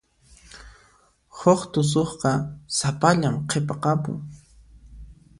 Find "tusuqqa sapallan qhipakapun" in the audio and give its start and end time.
1.71-4.17